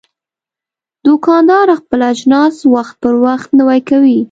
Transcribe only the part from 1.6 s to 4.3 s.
خپل اجناس وخت پر وخت نوی کوي.